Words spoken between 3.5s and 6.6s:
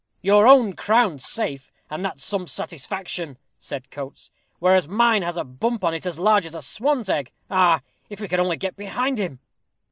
said Coates; "whereas mine has a bump on it as large as